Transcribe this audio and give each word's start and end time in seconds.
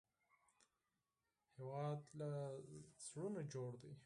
هېواد 1.55 2.01
له 2.19 2.31
زړونو 3.05 3.41
جوړ 3.53 3.71
دی 3.81 3.91